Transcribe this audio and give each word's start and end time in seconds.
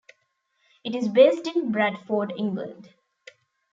It 0.83 0.95
is 0.95 1.09
based 1.09 1.45
in 1.45 1.71
Bradford, 1.71 2.33
England. 2.35 2.89